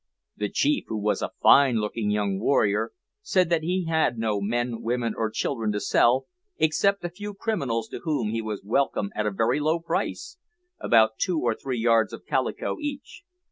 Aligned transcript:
The 0.35 0.49
chief, 0.49 0.85
who 0.87 0.97
was 0.97 1.21
a 1.21 1.29
fine 1.43 1.75
looking 1.75 2.09
young 2.09 2.39
warrior, 2.39 2.91
said 3.21 3.51
that 3.51 3.61
he 3.61 3.85
had 3.85 4.17
no 4.17 4.41
men, 4.41 4.81
women 4.81 5.13
or 5.15 5.29
children 5.29 5.71
to 5.73 5.79
sell, 5.79 6.25
except 6.57 7.03
a 7.03 7.09
few 7.11 7.35
criminals 7.35 7.87
to 7.89 7.99
whom 7.99 8.31
he 8.31 8.41
was 8.41 8.63
welcome 8.63 9.11
at 9.13 9.27
a 9.27 9.31
very 9.31 9.59
low 9.59 9.79
price, 9.79 10.37
about 10.79 11.19
two 11.19 11.37
or 11.41 11.53
three 11.53 11.77
yards 11.77 12.13
of 12.13 12.25
calico 12.25 12.77
each. 12.79 13.21